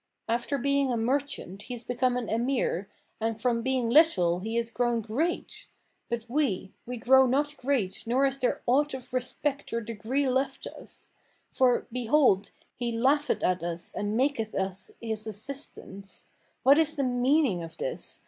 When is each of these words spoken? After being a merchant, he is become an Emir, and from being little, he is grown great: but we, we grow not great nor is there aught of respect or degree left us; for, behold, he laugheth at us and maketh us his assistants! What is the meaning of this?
After 0.27 0.57
being 0.57 0.91
a 0.91 0.97
merchant, 0.97 1.61
he 1.61 1.75
is 1.75 1.83
become 1.83 2.17
an 2.17 2.27
Emir, 2.27 2.89
and 3.19 3.39
from 3.39 3.61
being 3.61 3.87
little, 3.87 4.39
he 4.39 4.57
is 4.57 4.71
grown 4.71 4.99
great: 5.01 5.67
but 6.09 6.27
we, 6.27 6.71
we 6.87 6.97
grow 6.97 7.27
not 7.27 7.55
great 7.57 8.07
nor 8.07 8.25
is 8.25 8.39
there 8.39 8.63
aught 8.65 8.95
of 8.95 9.13
respect 9.13 9.71
or 9.71 9.79
degree 9.79 10.27
left 10.27 10.65
us; 10.65 11.13
for, 11.51 11.85
behold, 11.91 12.49
he 12.73 12.91
laugheth 12.91 13.43
at 13.43 13.61
us 13.61 13.93
and 13.93 14.17
maketh 14.17 14.55
us 14.55 14.89
his 14.99 15.27
assistants! 15.27 16.25
What 16.63 16.79
is 16.79 16.95
the 16.95 17.03
meaning 17.03 17.61
of 17.61 17.77
this? 17.77 18.19